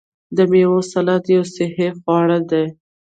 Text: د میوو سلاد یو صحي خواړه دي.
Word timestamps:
د 0.35 0.37
میوو 0.51 0.79
سلاد 0.91 1.23
یو 1.35 1.43
صحي 1.55 1.89
خواړه 1.99 2.39
دي. 2.49 2.65